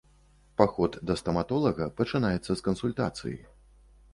[0.61, 3.37] Паход да стаматолага пачынаецца з кансультацыі.